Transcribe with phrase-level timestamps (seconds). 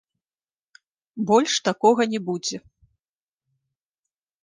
[1.33, 2.57] Больш такога не будзе.